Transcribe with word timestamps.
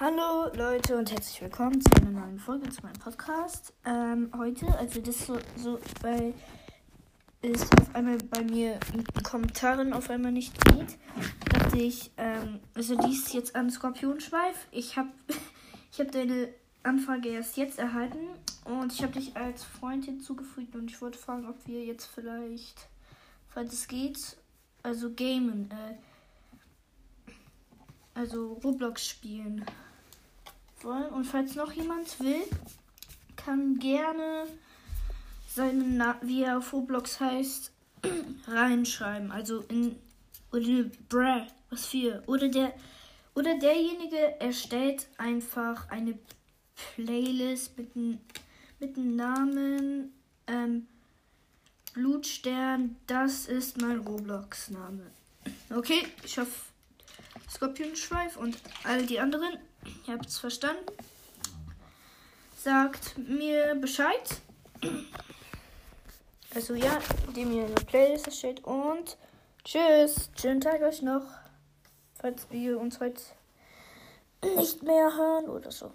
Hallo 0.00 0.50
Leute 0.56 0.96
und 0.96 1.12
herzlich 1.12 1.40
willkommen 1.40 1.80
zu 1.80 1.88
einer 1.94 2.10
neuen 2.10 2.40
Folge 2.40 2.68
zu 2.68 2.82
meinem 2.82 2.98
Podcast. 2.98 3.72
Ähm, 3.84 4.28
heute, 4.36 4.66
also 4.76 5.00
das 5.00 5.24
so, 5.24 5.38
so 5.56 5.78
bei 6.02 6.34
ist 7.42 7.72
auf 7.80 7.94
einmal 7.94 8.18
bei 8.18 8.42
mir 8.42 8.80
den 8.92 9.04
Kommentaren 9.22 9.92
auf 9.92 10.10
einmal 10.10 10.32
nicht 10.32 10.52
geht, 10.64 10.98
dachte 11.48 11.78
ich, 11.78 12.10
ähm, 12.16 12.58
also 12.74 12.96
dies 13.06 13.32
jetzt 13.34 13.54
an 13.54 13.70
Skorpionschweif. 13.70 14.66
Ich 14.72 14.96
habe 14.96 15.10
ich 15.92 16.00
hab 16.00 16.10
deine 16.10 16.48
Anfrage 16.82 17.28
erst 17.28 17.56
jetzt 17.56 17.78
erhalten 17.78 18.26
und 18.64 18.92
ich 18.92 19.00
habe 19.00 19.12
dich 19.12 19.36
als 19.36 19.62
Freund 19.62 20.06
hinzugefügt 20.06 20.74
und 20.74 20.90
ich 20.90 21.00
wollte 21.00 21.20
fragen, 21.20 21.48
ob 21.48 21.68
wir 21.68 21.84
jetzt 21.84 22.06
vielleicht, 22.06 22.88
falls 23.46 23.72
es 23.72 23.86
geht, 23.86 24.38
also 24.82 25.12
gamen, 25.14 25.70
äh, 25.70 25.94
also 28.14 28.54
Roblox 28.64 29.06
spielen 29.06 29.64
wollen. 30.80 31.12
Und 31.12 31.24
falls 31.24 31.54
noch 31.54 31.72
jemand 31.72 32.20
will, 32.20 32.42
kann 33.36 33.78
gerne 33.78 34.46
seinen 35.48 35.96
Na 35.96 36.16
wie 36.22 36.42
er 36.42 36.58
auf 36.58 36.72
Roblox 36.72 37.20
heißt, 37.20 37.72
reinschreiben. 38.48 39.30
Also 39.30 39.60
in 39.68 39.96
oder 40.52 40.84
Bra, 41.08 41.46
was 41.70 41.86
für. 41.86 42.22
Oder 42.26 42.48
der 42.48 42.72
oder 43.34 43.58
derjenige 43.58 44.40
erstellt 44.40 45.08
einfach 45.18 45.90
eine 45.90 46.16
Playlist 46.76 47.76
mit 47.76 47.96
einem 47.96 48.20
mit 48.78 48.96
dem 48.96 49.16
Namen 49.16 50.12
ähm, 50.46 50.86
Blutstern. 51.94 52.96
Das 53.06 53.46
ist 53.46 53.80
mein 53.80 53.98
Roblox-Name. 53.98 55.10
Okay, 55.70 56.06
ich 56.24 56.38
hoffe, 56.38 56.52
Skorpionschweif 57.54 58.36
und 58.36 58.58
all 58.82 59.06
die 59.06 59.20
anderen, 59.20 59.58
ihr 60.06 60.14
habt 60.14 60.26
es 60.26 60.38
verstanden. 60.38 60.84
Sagt 62.56 63.16
mir 63.16 63.76
Bescheid. 63.76 64.40
Also 66.54 66.74
ja, 66.74 67.00
indem 67.28 67.52
ihr 67.52 67.64
eine 67.66 67.74
Playlist 67.74 68.26
erstellt 68.26 68.64
und 68.64 69.16
tschüss. 69.64 70.30
Schönen 70.40 70.60
Tag 70.60 70.82
euch 70.82 71.02
noch. 71.02 71.22
Falls 72.14 72.46
wir 72.50 72.80
uns 72.80 72.98
heute 73.00 73.22
nicht 74.56 74.82
mehr 74.82 75.16
hören 75.16 75.48
oder 75.48 75.70
so. 75.70 75.92